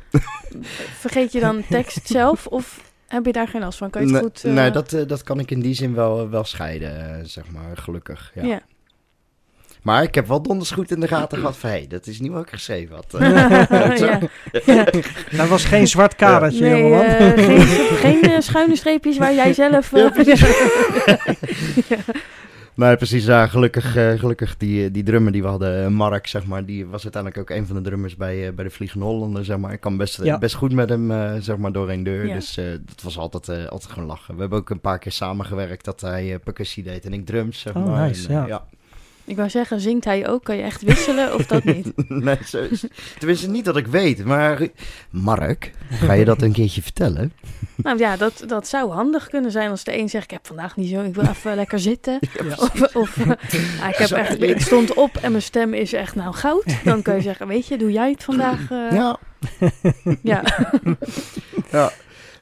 [0.98, 3.90] Vergeet je dan tekst zelf of heb je daar geen last van?
[3.90, 4.44] Kan je het nee, goed...
[4.44, 7.44] eh, nee, dat, eh, dat kan ik in die zin wel, wel scheiden, eh, zeg
[7.50, 8.30] maar, gelukkig.
[8.34, 8.42] Ja.
[8.44, 8.60] ja.
[9.82, 11.70] Maar ik heb wel donders goed in de gaten gehad van...
[11.70, 13.06] hé, hey, dat is niet wat ik geschreven had.
[13.98, 14.18] ja.
[14.66, 14.84] ja.
[15.38, 17.04] Dat was geen zwart kadertje, Nee, jongeman.
[17.04, 17.60] eh, geen,
[17.96, 19.92] geen eh, schuine streepjes waar jij zelf...
[19.92, 20.42] eh, Ja, precies.
[22.76, 23.24] Nee, precies.
[23.24, 26.64] Ja, gelukkig, eh, gelukkig die, eh, die drummer die we hadden, eh, Mark, zeg maar,
[26.64, 29.72] die was uiteindelijk ook een van de drummers bij, bij de Vliegende Hollander, zeg maar.
[29.72, 30.38] Ik kan best, Ja.
[30.38, 32.26] best goed met hem, eh, zeg maar, door één deur.
[32.26, 32.34] Ja.
[32.34, 34.34] Dus dat was altijd, altijd gewoon lachen.
[34.34, 37.74] We hebben ook een paar keer samengewerkt dat hij percussie deed en ik drums, zeg
[37.76, 38.06] Oh, maar.
[38.08, 38.64] nice, En, ja.
[39.26, 40.44] Ik wou zeggen, zingt hij ook?
[40.44, 41.92] Kan je echt wisselen of dat niet?
[42.08, 42.84] nee, zo is
[43.18, 44.68] Tenminste, niet dat ik weet, maar...
[45.10, 47.32] Mark, ga je dat een keertje vertellen?
[47.76, 50.24] nou ja, dat, dat zou handig kunnen zijn als de een zegt...
[50.24, 52.18] ik heb vandaag niet zo, ik wil even lekker zitten.
[52.46, 52.54] Ja.
[52.58, 53.28] Of, of eh,
[53.82, 56.64] ah, ik, heb echt, ik stond op en mijn stem is echt nou goud.
[56.84, 58.70] Dan kun je zeggen, weet je, doe jij het vandaag?
[58.70, 59.18] eh, Ja.
[60.22, 60.42] ja.
[61.70, 61.92] Ja.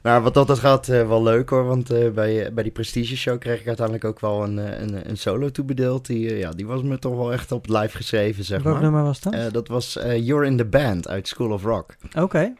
[0.05, 2.71] Nou, wat dat, dat gaat eh, wel leuk hoor, want eh, bij, eh, bij die
[2.71, 6.05] Prestige Show kreeg ik uiteindelijk ook wel een, een, een solo toebedeeld.
[6.05, 8.83] Die, eh, ja, die was me toch wel echt op live geschreven, zeg Welk maar.
[8.83, 9.33] nummer was dat?
[9.33, 11.95] Eh, dat was eh, You're in the Band uit School of Rock.
[12.19, 12.53] Oké.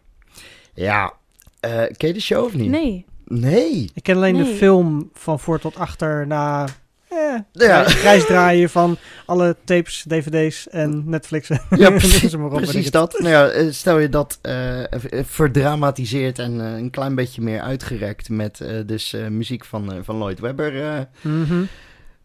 [0.73, 1.13] Ja,
[1.59, 2.69] eh ken je de show of niet?
[2.69, 3.05] Nee.
[3.25, 3.91] Nee.
[3.93, 6.65] Ik ken alleen de film van voor tot achter na...
[7.09, 7.17] Eh,
[7.51, 7.83] Ja.
[7.83, 11.47] grijs- grijs draaien van alle tapes, dvd's en Netflix.
[11.69, 13.19] Ja, precies, ze maar op, precies dat.
[13.19, 18.29] Nou ja, eh, stel je dat eh, v- verdramatiseerd en een klein beetje meer uitgerekt
[18.29, 20.83] met eh, dus eh, muziek van, eh, van Lloyd Webber.
[20.83, 21.63] eh, Mhm.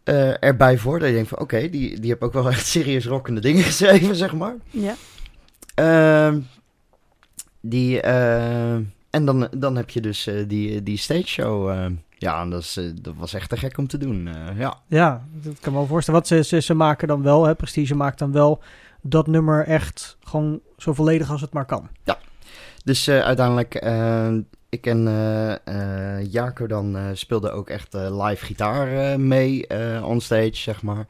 [0.03, 0.99] eh, erbij voor.
[0.99, 4.15] Dat je denkt van, oké, die, die heb ook wel echt serieus rockende dingen geschreven,
[4.15, 4.55] zeg maar.
[4.69, 4.95] Ja.
[5.75, 6.39] Ehm,
[7.61, 8.73] die, eh,
[9.09, 11.69] en dan, dan heb je dus eh, die, die stage show.
[12.21, 14.27] Ja, en dat, is, eh, dat was echt te gek om te doen.
[14.27, 14.79] eh, ja.
[14.87, 16.19] Ja, dat kan me wel voorstellen.
[16.19, 18.61] Wat ze, ze, ze maken dan wel, hè, Prestige maakt dan wel
[19.01, 21.89] dat nummer echt gewoon zo volledig als het maar kan.
[22.83, 24.31] Dus eh, uiteindelijk, eh,
[24.69, 25.51] ik en eh
[26.19, 30.81] eh, Jaco dan eh, speelden ook echt eh, live gitaar eh, mee eh onstage, zeg
[30.81, 31.05] maar.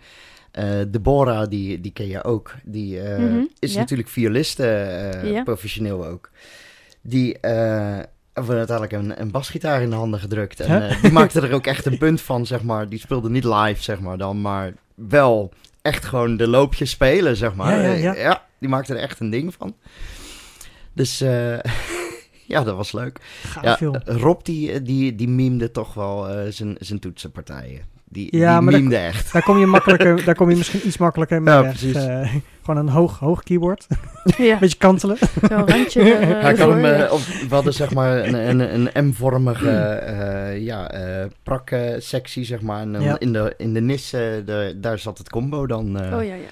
[0.51, 2.55] Eh Deborah, die, die ken je ook.
[2.63, 3.79] Die eh, Mhm, is ja.
[3.79, 5.43] natuurlijk violiste, eh, Ja.
[5.43, 6.29] professioneel ook.
[7.01, 7.39] Die
[8.33, 10.59] eh hebben uiteindelijk een, een basgitaar in de handen gedrukt.
[10.59, 10.91] En Huh?
[10.91, 12.89] eh, die maakte er ook echt een punt van, zeg maar.
[12.89, 17.55] Die speelde niet live, zeg maar dan, maar wel echt gewoon de loopjes spelen, zeg
[17.55, 17.81] maar.
[17.81, 18.45] Ja, ja, Eh, ja.
[18.59, 19.75] die maakte er echt een ding van.
[20.93, 21.57] Dus eh,
[22.53, 23.19] ja, dat was leuk.
[23.43, 23.63] Gaaf.
[24.05, 27.81] Rob die, die, die mimde toch wel eh, zijn, zijn toetsenpartijen.
[28.13, 29.31] Die, Ja, die maar mimde echt.
[29.33, 31.83] Daar kom je makkelijker, daar kom je misschien iets makkelijker mee Ja, weg.
[31.83, 33.87] Eh, gewoon een hoog, hoog keyboard.
[34.37, 34.59] ja.
[34.59, 35.17] Beetje kantelen.
[35.49, 39.07] Zo'n randje eh, Hij kan hem, eh, op, we hadden zeg maar een, een, een
[39.07, 42.81] M-vormige eh ja, eh praksectie, zeg maar.
[42.81, 43.19] En dan Ja.
[43.19, 46.33] in, de, in de nis, eh, de, daar zat het combo dan eh, Oh ja,
[46.35, 46.47] ja.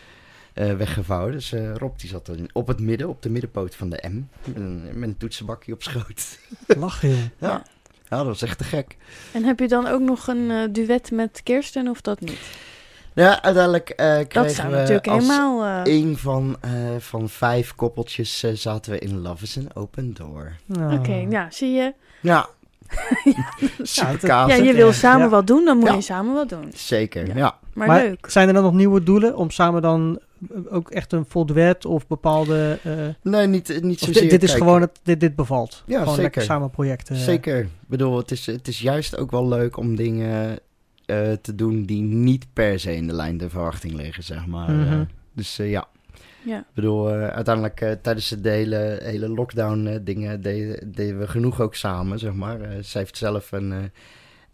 [0.53, 1.31] eh, weggevouwen.
[1.31, 4.23] Dus eh, Rob die zat dan op het midden, op de middenpoot van de M.
[4.45, 6.39] Met een, met een toetsenbakje op schoot.
[6.67, 7.31] Lachen.
[7.37, 7.63] Ja.
[8.09, 8.97] Ja, dat was echt te gek.
[9.31, 12.39] En heb je dan ook nog een eh, duet met Kirsten of dat niet?
[13.13, 15.83] Ja, uiteindelijk eh Dat kregen zou we natuurlijk als helemaal...
[15.85, 20.51] eh, een van, eh, van vijf koppeltjes zaten we in Love is an Open Door.
[20.65, 21.93] Nou, Oké, ja, zie je.
[22.21, 22.47] Ja.
[24.21, 24.47] Ja.
[24.47, 25.29] Ja, je wil samen ja.
[25.29, 25.93] wat doen, dan moet Ja.
[25.95, 26.71] je samen wat doen.
[26.75, 27.35] Zeker, Ja.
[27.35, 27.57] ja.
[27.73, 28.29] Maar, Maar leuk.
[28.29, 30.19] zijn er dan nog nieuwe doelen om samen dan
[30.69, 32.79] ook echt een vol duet of bepaalde...
[32.83, 32.93] eh,
[33.31, 34.21] Nee, niet, niet of zozeer.
[34.21, 35.83] dit, dit is gewoon, het, dit, dit bevalt.
[35.85, 36.55] Ja, gewoon lekker zeker.
[36.55, 37.15] samen projecten.
[37.15, 37.21] eh.
[37.21, 37.59] Zeker.
[37.59, 40.59] Ik bedoel, het is, het is juist ook wel leuk om dingen
[41.05, 44.71] eh, te doen die niet per se in de lijn der verwachting liggen, zeg maar.
[44.71, 44.93] Mhm.
[44.93, 44.99] Eh,
[45.33, 45.87] dus eh, ja.
[46.45, 46.59] Ja.
[46.59, 51.27] Ik bedoel, eh, uiteindelijk eh, tijdens de hele, hele lockdown eh, dingen deden, deden we
[51.27, 52.61] genoeg ook samen, zeg maar.
[52.61, 53.77] Eh, zij heeft zelf een, eh,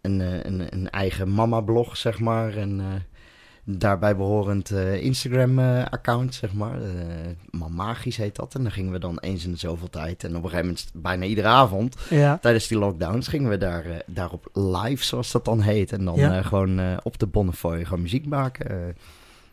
[0.00, 2.56] een, eh, een, een eigen mama-blog, zeg maar.
[2.56, 2.86] En eh,
[3.68, 6.82] daarbij behorend eh, Instagram-account, zeg maar.
[6.82, 6.90] Eh
[7.70, 8.54] Magisch heet dat.
[8.54, 10.24] En dan gingen we dan eens in de zoveel tijd.
[10.24, 13.84] En op een gegeven moment, bijna iedere avond, Ja, tijdens die lockdowns, gingen we daar,
[13.84, 15.92] eh, daarop live, zoals dat dan heet.
[15.92, 16.38] En dan Ja.
[16.38, 18.70] eh, gewoon eh, op de Bonnefoy gewoon muziek maken.
[18.70, 18.94] eh,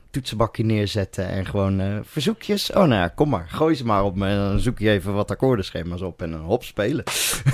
[0.09, 2.69] toetsenbakje neerzetten en gewoon eh, verzoekjes.
[2.69, 4.27] Oh nou ja, kom maar, gooi ze maar op me.
[4.27, 7.03] En dan zoek je even wat akkoordenschema's op en dan hop, spelen.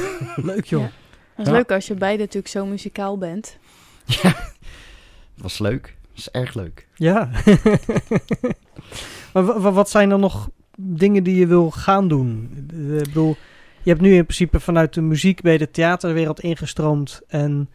[0.36, 0.82] leuk joh.
[0.82, 0.90] Ja.
[1.36, 1.52] Dat is Ja.
[1.52, 3.58] leuk als je beide natuurlijk zo muzikaal bent.
[5.38, 5.98] Was leuk.
[6.26, 6.88] Was erg leuk.
[6.96, 7.30] Ja.
[9.34, 12.50] maar wa- wa- wat zijn er nog dingen die je wil gaan doen?
[12.74, 13.36] Eh, Ik bedoel,
[13.84, 17.70] je hebt nu in principe vanuit de muziek bij de theaterwereld ingestroomd en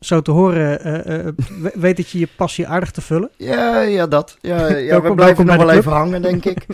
[0.00, 3.30] zo te horen, eh, eh, we- weet dat je je passie aardig te vullen.
[3.36, 4.36] Ja, ja, dat.
[4.40, 6.66] Ja, ja we blijven nog wel even hangen, denk ik.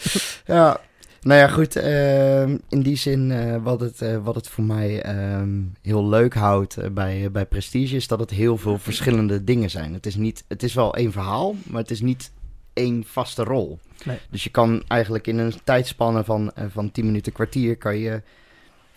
[0.46, 0.80] ja.
[1.24, 1.76] Nou ja, goed.
[1.76, 6.34] ehm, in die zin, eh, wat, het, eh, wat het voor mij ehm, heel leuk
[6.34, 9.92] houdt eh, bij, bij Prestige, is dat het heel veel verschillende dingen zijn.
[9.92, 12.32] Het is, niet, het is wel één verhaal, maar het is niet
[12.72, 13.78] één vaste rol.
[14.04, 14.18] Nee.
[14.30, 18.22] Dus je kan eigenlijk in een tijdspanne van, van 10 minuten, kwartier, kan je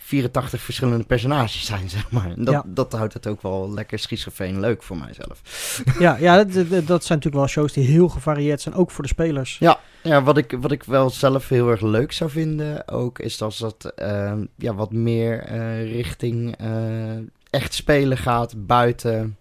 [0.08, 2.30] 84 verschillende personages zijn, zeg maar.
[2.30, 2.62] En dat, Ja.
[2.66, 5.40] dat houdt het ook wel lekker schizofreen leuk voor mijzelf.
[5.98, 9.10] ja, ja dat, dat- zijn natuurlijk wel shows die heel gevarieerd zijn, ook voor de
[9.10, 9.56] spelers.
[9.58, 13.42] Ja, ja wat, ik, wat ik wel zelf heel erg leuk zou vinden ook, is
[13.42, 17.16] als dat ehm, ja, wat meer eh, richting eh,
[17.50, 19.36] echt spelen gaat buiten.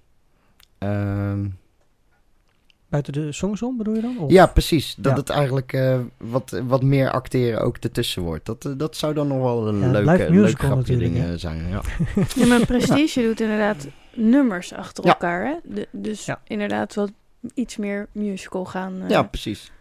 [2.89, 4.17] Buiten de songsom bedoel je dan?
[4.19, 4.31] Of?
[4.31, 4.95] ja, precies.
[4.97, 5.17] Dat Ja.
[5.19, 8.45] het eigenlijk eh, wat, wat meer acteren ook ertussen wordt.
[8.45, 11.67] Dat, eh, dat zou dan nog wel een Ja, leuke, leuk grapje zijn.
[11.69, 11.81] Ja.
[12.35, 15.09] Ja, maar Prestige doet inderdaad nummers achter Ja.
[15.11, 15.45] elkaar.
[15.45, 15.55] Hè?
[15.73, 16.41] De- dus Ja.
[16.47, 17.11] inderdaad wat
[17.53, 19.01] iets meer musical gaan.
[19.01, 19.71] eh, ja, precies.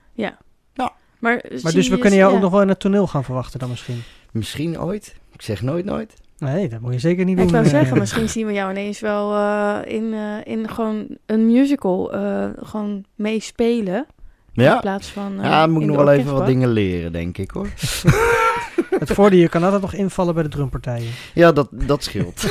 [1.19, 2.37] Maar, Maar zie dus we kunnen jou ja.
[2.37, 4.03] ook nog wel in het toneel gaan verwachten dan misschien.
[4.33, 5.15] Misschien ooit.
[5.33, 6.15] Ik zeg nooit nooit.
[6.39, 7.53] Nee, dat moet je zeker niet Ik doen.
[7.53, 7.71] wou eh.
[7.71, 12.49] zeggen, misschien zien we jou ineens wel eh, in, eh, in gewoon een musical eh,
[12.63, 14.07] gewoon meespelen.
[14.53, 15.39] In Ja, plaats van.
[15.41, 17.69] eh, ja moet ik in nog wel even wat dingen leren, denk ik hoor.
[18.99, 21.11] Het voordeel, je kan altijd nog invallen bij de drumpartijen.
[21.35, 22.45] Ja, dat, dat scheelt.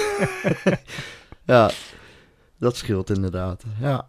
[1.45, 1.69] ja,
[2.59, 3.63] dat scheelt inderdaad.
[3.79, 4.07] Ja.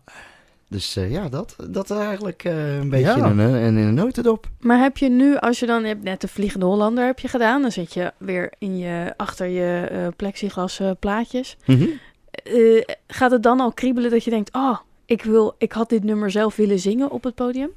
[0.68, 3.26] Dus eh, ja, dat, dat eigenlijk eh, een beetje Ja.
[3.26, 4.48] in, een, in een notendop.
[4.60, 7.28] Maar heb je nu, als je dan je hebt net de Vliegende Hollander heb je
[7.28, 11.56] gedaan, dan zit je weer in je, achter je eh, plexiglas eh, plaatjes.
[11.66, 11.86] Mhm.
[12.30, 16.04] Eh, gaat het dan al kriebelen dat je denkt, oh, ik, wil, ik had dit
[16.04, 17.70] nummer zelf willen zingen op het podium?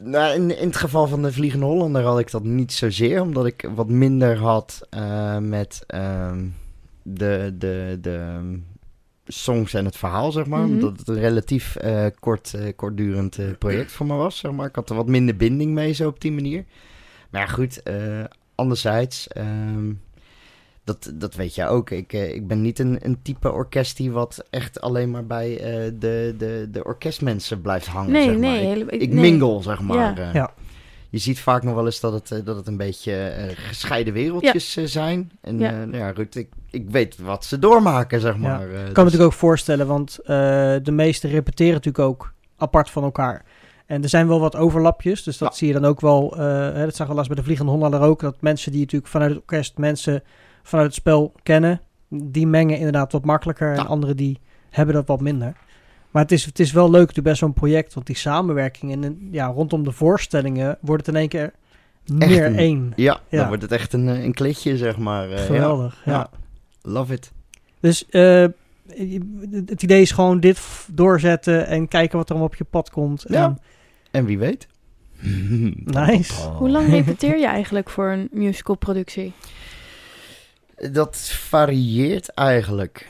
[0.00, 3.46] Nou, in, in het geval van de Vliegende Hollander had ik dat niet zozeer, omdat
[3.46, 6.44] ik wat minder had eh, met ehm,
[7.02, 8.38] de, de, de,
[9.32, 10.60] songs en het verhaal, zeg maar.
[10.60, 10.72] Mhm.
[10.72, 14.66] Omdat het een relatief eh, kort, eh, kortdurend eh, project voor me was, zeg maar.
[14.68, 16.64] Ik had er wat minder binding mee, zo op die manier.
[17.30, 17.94] Maar ja, goed, eh,
[18.54, 19.28] anderzijds...
[19.28, 19.92] ehm,
[20.84, 21.90] dat, dat weet jij ook.
[21.90, 25.58] Ik, eh, ik ben niet een, een type orkest die wat echt alleen maar bij
[25.58, 28.12] eh, de, de, de orkestmensen blijft hangen.
[28.12, 28.40] Nee, zeg maar.
[28.50, 28.60] nee.
[28.62, 29.30] Ik, hele- ik nee.
[29.30, 29.96] mingle, zeg maar.
[30.18, 30.28] Ja.
[30.28, 30.34] eh.
[30.34, 30.52] Ja.
[31.10, 34.12] Je ziet vaak nog wel eens dat het, eh, dat het een beetje eh, gescheiden
[34.12, 35.30] wereldjes eh, zijn.
[35.40, 35.70] En Ja.
[35.70, 38.60] ja, nou ja goed, ik, ik weet wat ze doormaken, zeg maar.
[38.60, 40.26] eh, Ik kan me dus- natuurlijk ook voorstellen, want eh,
[40.82, 43.44] de meesten repeteren natuurlijk ook apart van elkaar.
[43.86, 45.54] En er zijn wel wat overlapjes, dus dat Ja.
[45.56, 46.32] zie je dan ook wel.
[46.36, 46.40] eh,
[46.72, 49.30] hè, dat zag wel eens bij de Vliegende Hollander ook, dat mensen die natuurlijk vanuit
[49.30, 50.22] het orkest mensen
[50.62, 53.82] vanuit het spel kennen, die mengen inderdaad wat makkelijker en Ja.
[53.82, 55.56] anderen die hebben dat wat minder.
[56.10, 59.28] Maar het is, het is wel leuk bij zo'n project, want die samenwerking en en,
[59.30, 61.52] ja, rondom de voorstellingen wordt het in één keer
[62.12, 62.92] meer een- één.
[62.96, 63.38] Ja, Ja.
[63.38, 65.30] dan wordt het echt een, eh, een klitje, zeg maar.
[65.30, 66.12] eh, Geweldig, ja.
[66.12, 66.18] ja.
[66.18, 66.30] ja.
[66.82, 67.32] Love it.
[67.80, 68.46] Dus eh,
[69.66, 70.60] het idee is gewoon dit
[70.92, 73.24] doorzetten en kijken wat er allemaal op je pad komt.
[73.28, 73.44] Ja.
[73.44, 73.58] En,
[74.10, 74.66] En wie weet.
[75.84, 76.48] Nice.
[76.48, 79.32] Hoe lang repeteer je eigenlijk voor een musicalproductie?
[80.92, 83.08] Dat varieert eigenlijk.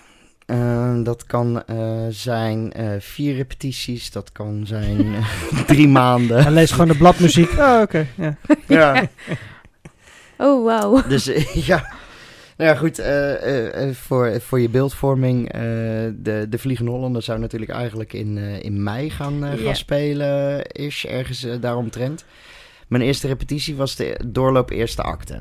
[0.51, 6.39] Eh, dat kan eh, zijn eh, vier repetities, dat kan zijn eh, drie maanden.
[6.45, 7.51] en lees gewoon de bladmuziek.
[7.59, 8.07] Oh, oké.
[8.17, 8.37] ja.
[8.69, 9.09] ja,
[10.39, 11.03] Oh, wauw.
[11.09, 11.93] dus ja.
[12.57, 15.61] Nou ja, goed, eh, eh, eh, voor, voor je beeldvorming, eh,
[16.15, 21.07] de, de Vliegende Hollander zou natuurlijk eigenlijk in, eh, in mei gaan, gaan spelen, is
[21.07, 22.25] ergens daaromtrent.
[22.89, 25.41] Mijn eerste repetitie was de doorloop eerste acte.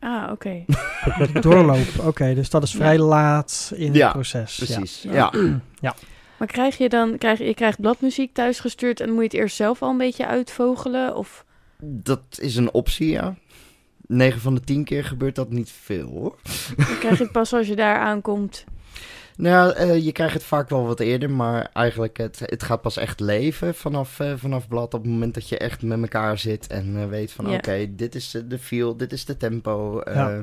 [0.00, 0.64] Ah, oké.
[1.40, 1.86] Doorloop.
[2.04, 3.02] Oké, dus dat is vrij Ja.
[3.02, 4.56] laat in Ja, het proces.
[4.56, 4.64] Ja.
[4.64, 5.32] Precies, Ja.
[5.80, 5.94] ja.
[6.36, 9.82] Maar krijg je dan, krijg, je krijgt bladmuziek thuisgestuurd en moet je het eerst zelf
[9.82, 11.16] al een beetje uitvogelen?
[11.16, 11.44] Of,
[11.80, 13.34] Dat is een optie, ja.
[14.06, 16.36] 9 van de 10 keer gebeurt dat niet veel, hoor.
[16.76, 18.64] dan krijg je het pas als je daar aankomt?
[19.40, 22.96] Nou, eh, je krijgt het vaak wel wat eerder, maar eigenlijk het, het gaat pas
[22.96, 26.66] echt leven vanaf, eh, vanaf blad op het moment dat je echt met elkaar zit
[26.66, 30.00] en eh, weet van oké, dit is de- feel, dit is de tempo.
[30.00, 30.42] eh, Ja.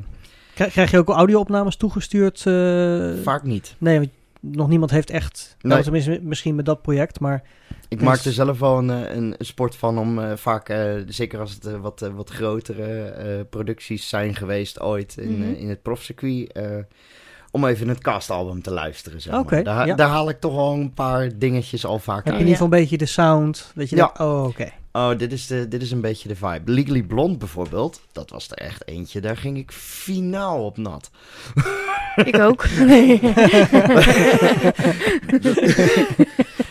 [0.53, 2.45] Krijg, krijg je ook audio-opnames toegestuurd?
[2.45, 3.13] eh?
[3.23, 3.75] Vaak niet.
[3.77, 5.55] Nee, want nog niemand heeft echt...
[5.62, 5.71] Nee.
[5.71, 7.43] Nou, tenminste, misschien met dat project, maar...
[7.89, 11.39] Ik Dus- maak er zelf wel een, een sport van om eh, vaak, eh, zeker
[11.39, 15.53] als het wat, wat grotere eh, producties zijn geweest ooit in, Mhm.
[15.53, 16.63] in het profcircuit, eh,
[17.58, 19.22] om even het castalbum te luisteren.
[19.22, 19.41] Zeg maar.
[19.41, 19.96] Oké, daar, ja.
[19.96, 22.39] daar haal ik toch wel een paar dingetjes al vaak Heb je uit.
[22.39, 23.72] in ieder geval een beetje de sound?
[23.76, 24.04] Dat je Ja.
[24.06, 24.72] denkt, oh, oké.
[24.91, 26.72] Oh, dit is, de, dit is een beetje de vibe.
[26.72, 29.22] Legally Blonde bijvoorbeeld, dat was er echt eentje.
[29.22, 31.10] Daar ging ik finaal op nat.
[32.15, 32.70] Ik ook.
[32.70, 33.20] Nee.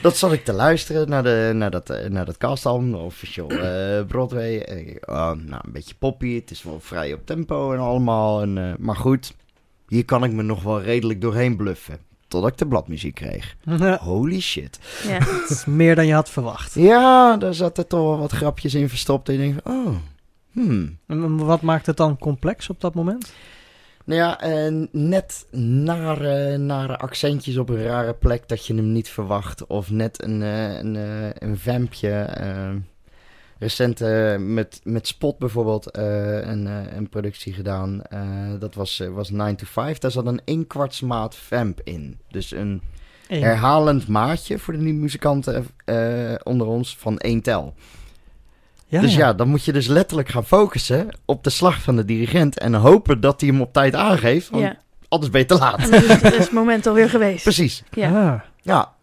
[0.02, 3.48] Dat zat ik te luisteren naar, de, naar dat, eh, naar dat castalbum, de official
[3.50, 4.58] eh, Broadway.
[4.60, 8.42] En ik, oh, nou, een beetje poppy, het is wel vrij op tempo en allemaal.
[8.42, 9.34] En, eh, maar goed,
[9.88, 11.98] hier kan ik me nog wel redelijk doorheen bluffen.
[12.28, 13.56] Totdat ik de bladmuziek kreeg.
[14.00, 14.78] Holy shit.
[15.08, 15.18] ja.
[15.40, 16.74] Het is meer dan je had verwacht.
[16.74, 19.28] Ja, daar zaten toch wel wat grapjes in verstopt.
[19.28, 19.94] En je denkt, van, oh,
[20.52, 20.98] hmm.
[21.06, 23.32] En Wat maakt het dan complex op dat moment?
[24.04, 29.08] Nou ja, eh, net nare, nare accentjes op een rare plek dat je hem niet
[29.08, 29.66] verwacht.
[29.66, 32.10] Of net een, eh, een, eh, een vampje.
[32.10, 32.70] eh,
[33.58, 38.02] recent eh, met, met Spot bijvoorbeeld eh, een, eh, een productie gedaan.
[38.02, 38.20] Eh,
[38.58, 39.98] dat was, eh, was 9 to 5.
[39.98, 42.18] Daar zat een 1 kwartsmaat vamp in.
[42.30, 42.82] Dus een
[43.28, 43.42] Eén.
[43.42, 47.74] herhalend maatje voor de nieuwe muzikanten eh, onder ons van één tel.
[48.88, 49.32] Ja, dus ja.
[49.32, 52.58] dan moet je dus letterlijk gaan focussen op de slag van de dirigent.
[52.58, 54.50] En hopen dat hij hem op tijd aangeeft.
[54.50, 54.76] Want ja.
[55.08, 55.78] anders ben je te laat.
[55.78, 56.00] En dan
[56.32, 57.42] is het moment alweer geweest.
[57.50, 57.82] Precies.
[57.90, 58.30] Ja.
[58.32, 58.40] Ah.
[58.62, 58.94] Ja.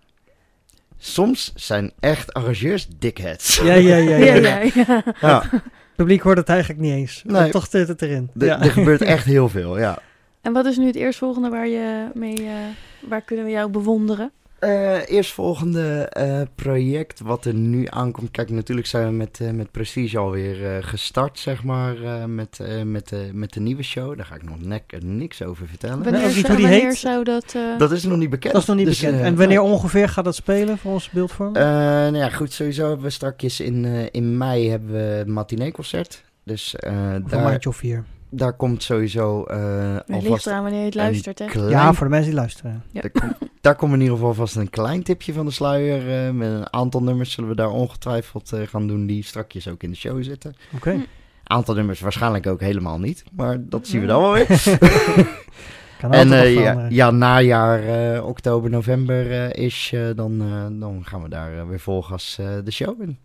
[1.06, 3.56] Soms zijn echt arrangeurs dickheads.
[3.58, 4.16] Ja, ja, ja.
[4.18, 5.04] ja, Ja, ja, ja.
[5.22, 5.62] Ja, Het
[5.96, 7.22] publiek hoort het eigenlijk niet eens.
[7.26, 7.42] Nee.
[7.42, 8.30] Maar toch zit het erin.
[8.39, 8.62] er- ja.
[8.62, 9.98] er gebeurt echt heel veel, ja.
[10.42, 12.52] En wat is nu het eerstvolgende waar je mee, eh,
[13.00, 14.32] waar kunnen we jou bewonderen?
[14.63, 18.32] Eh eerstvolgende eh, project wat er nu aankomt.
[18.32, 22.04] Kijk, natuurlijk zijn we met, eh, met Prestige alweer eh, gestart, zeg maar.
[22.04, 24.17] eh, met, eh, met, de met de nieuwe show.
[24.17, 26.04] Daar ga ik nog nek, niks over vertellen.
[26.04, 26.97] Wanneer, niet zou, hoe die wanneer heet.
[26.97, 27.54] zou dat...
[27.56, 28.54] eh, Dat is nog niet bekend.
[28.54, 29.21] Dat is nog niet Dus, bekend.
[29.21, 31.56] en wanneer ongeveer gaat dat spelen voor onze beeldvorm?
[31.56, 35.28] Eh, nou ja, goed, sowieso hebben we straks in, eh, in mei hebben we het
[35.28, 36.23] matinee-concert.
[36.43, 38.04] Dus eh, Voor een daar, maandje of vier.
[38.36, 41.46] Daar komt sowieso eh het ligt alvast eraan wanneer je het luistert, hè?
[41.46, 41.69] klein...
[41.69, 42.84] Ja, voor de mensen die luisteren.
[42.91, 43.02] Ja.
[43.02, 46.26] Daar, komt, daar komt in ieder geval vast een klein tipje van de sluier.
[46.28, 49.84] eh, met een aantal nummers zullen we daar ongetwijfeld eh, gaan doen die strakjes ook
[49.84, 50.56] in de show zitten.
[50.76, 50.91] Oké.
[50.91, 51.00] Hm.
[51.43, 53.24] Aantal nummers waarschijnlijk ook helemaal niet.
[53.32, 54.48] Maar dat zien we dan wel weer.
[56.00, 61.02] Kan en eh, ja, ja, najaar, eh, oktober, november eh, is, eh, dan, eh, dan
[61.06, 63.17] gaan we daar weer volgas eh, de show in.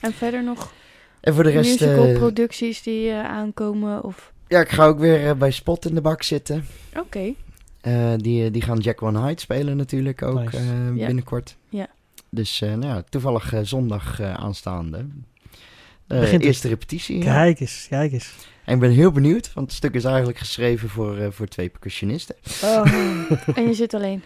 [0.00, 0.72] En verder nog
[1.20, 1.80] En voor de rest...
[1.80, 4.04] eh, musicalproducties die eh, aankomen?
[4.04, 4.32] Of...
[4.48, 6.64] ja, ik ga ook weer eh, bij Spot in de bak zitten.
[6.96, 7.32] Oké.
[7.80, 10.56] Eh, die, die gaan Jack One Hyde spelen natuurlijk ook Nice.
[10.56, 11.56] eh, binnenkort.
[11.68, 11.86] Ja.
[12.30, 15.06] Dus eh, nou ja, toevallig eh, zondag eh, aanstaande.
[16.06, 16.42] Eh, Begint het.
[16.42, 17.20] eerste repetitie.
[17.20, 18.32] Kijk eens, kijk eens.
[18.64, 21.68] En ik ben heel benieuwd, want het stuk is eigenlijk geschreven voor, eh, voor twee
[21.68, 22.34] percussionisten.
[22.62, 22.84] Oh.
[23.54, 24.22] En je zit alleen.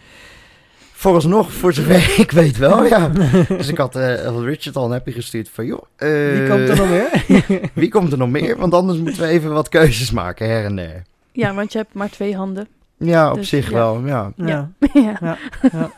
[1.03, 3.09] Vooralsnog, voor zover ik weet wel, ja.
[3.49, 5.83] Dus ik had eh, Richard al een appje gestuurd van, joh...
[5.97, 7.71] eh, Wie komt er nog meer?
[7.83, 8.57] Wie komt er nog meer?
[8.57, 11.03] Want anders moeten we even wat keuzes maken, her en der.
[11.33, 12.69] Ja, want je hebt maar twee handen.
[12.97, 13.75] Ja, op Dus, zich ja.
[13.75, 14.33] wel, ja.
[14.37, 14.71] ja.
[14.93, 15.19] ja.
[15.23, 15.39] Ja,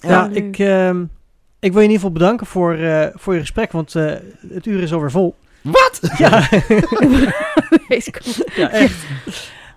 [0.00, 1.00] Ja, ik, ehm,
[1.60, 4.12] ik wil je in ieder geval bedanken voor, eh, voor je gesprek, want eh,
[4.52, 5.34] het uur is alweer vol.
[5.60, 6.00] Wat?
[6.18, 6.48] Ja,
[8.54, 8.94] ja echt.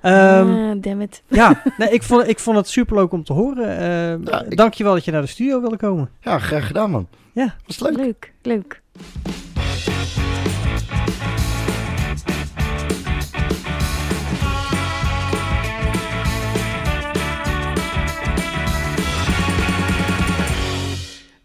[0.06, 1.24] Ehm, Ah, damn it.
[1.28, 3.70] ja, nee, ik, vond, ik vond het superleuk om te horen.
[3.78, 6.10] Ehm Ja, ik- Dankjewel dat je naar de studio wilde komen.
[6.22, 7.08] Ja, graag gedaan, man.
[7.34, 7.56] Ja.
[7.66, 7.96] Was leuk.
[7.98, 8.82] Leuk, leuk.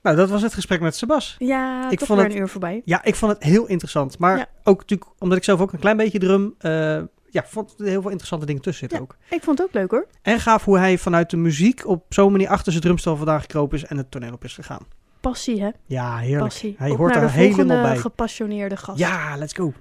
[0.02, 1.36] Nou, dat was het gesprek met Sebas.
[1.38, 2.82] Ja, Ik toch vond weer het- een uur voorbij.
[2.84, 4.18] Ja, ik vond het heel interessant.
[4.18, 4.46] Maar Ja.
[4.64, 6.54] ook natuurlijk, omdat ik zelf ook een klein beetje drum...
[6.58, 9.04] eh, ja, vond er heel veel interessante dingen tussen zitten Ja.
[9.04, 9.16] ook.
[9.36, 10.06] Ik vond het ook leuk hoor.
[10.22, 13.76] En gaaf hoe hij vanuit de muziek op zo'n manier achter zijn drumstel vandaan gekropen
[13.78, 14.86] is en het toneel op is gegaan.
[15.20, 16.42] Passie hè, Ja, heerlijk.
[16.42, 16.74] passie.
[16.78, 17.96] Hij Op hoort daar helemaal bij.
[17.98, 18.98] gepassioneerde gast.
[18.98, 19.72] Ja, let's go.